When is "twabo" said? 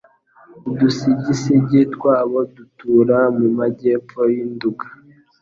1.95-2.37